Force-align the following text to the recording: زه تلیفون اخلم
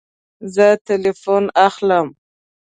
زه 0.53 0.67
تلیفون 0.87 1.43
اخلم 1.67 2.07